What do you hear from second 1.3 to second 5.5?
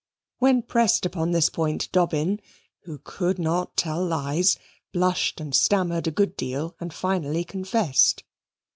point, Dobbin, who could not tell lies, blushed